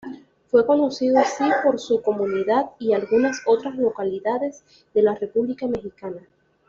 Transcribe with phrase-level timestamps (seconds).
[0.47, 4.63] Fue conocido así por su comunidad y algunas otras localidades
[4.95, 6.17] de la República Mexicana.